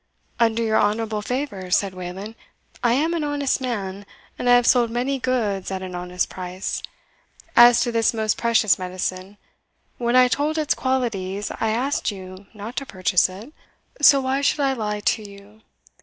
"Under 0.39 0.63
your 0.63 0.79
honourable 0.79 1.21
favour," 1.21 1.69
said 1.69 1.93
Wayland, 1.93 2.33
"I 2.83 2.93
am 2.93 3.13
an 3.13 3.23
honest 3.23 3.61
man, 3.61 4.07
and 4.39 4.49
I 4.49 4.55
have 4.55 4.65
sold 4.65 4.89
my 4.89 5.03
goods 5.19 5.69
at 5.69 5.83
an 5.83 5.93
honest 5.93 6.27
price. 6.27 6.81
As 7.55 7.81
to 7.81 7.91
this 7.91 8.11
most 8.11 8.35
precious 8.35 8.79
medicine, 8.79 9.37
when 9.99 10.15
I 10.15 10.27
told 10.27 10.57
its 10.57 10.73
qualities, 10.73 11.51
I 11.51 11.69
asked 11.69 12.09
you 12.09 12.47
not 12.55 12.77
to 12.77 12.85
purchase 12.87 13.29
it, 13.29 13.53
so 14.01 14.21
why 14.21 14.41
should 14.41 14.61
I 14.61 14.73
lie 14.73 15.01
to 15.01 15.21
you? 15.29 15.61